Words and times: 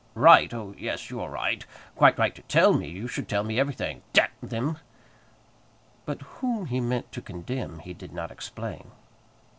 "Right! 0.15 0.51
Oh, 0.51 0.73
yes, 0.79 1.11
you 1.11 1.21
are 1.21 1.29
right, 1.29 1.63
quite 1.95 2.17
right 2.17 2.33
to 2.33 2.41
tell 2.41 2.73
me; 2.73 2.89
you 2.89 3.07
should 3.07 3.29
tell 3.29 3.43
me 3.43 3.59
everything. 3.59 4.01
D 4.13 4.23
them!" 4.41 4.79
But 6.07 6.23
whom 6.41 6.65
he 6.65 6.79
meant 6.81 7.11
to 7.11 7.21
condemn 7.21 7.77
he 7.77 7.93
did 7.93 8.11
not 8.11 8.31
explain. 8.31 8.89